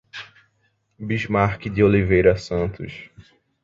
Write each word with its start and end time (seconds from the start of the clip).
Bismarque 0.99 1.69
de 1.69 1.83
Oliveira 1.83 2.35
Santos 2.35 3.11